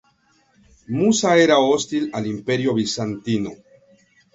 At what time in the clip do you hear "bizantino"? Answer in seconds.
2.83-3.59